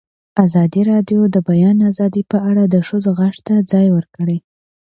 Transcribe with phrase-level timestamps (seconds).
[0.45, 4.37] ازادي راډیو د د بیان آزادي په اړه د ښځو غږ ته ځای ورکړی.